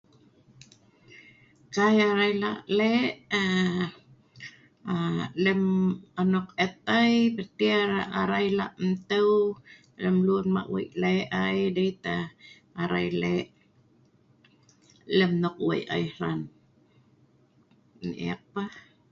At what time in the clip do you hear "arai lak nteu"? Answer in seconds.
8.21-9.31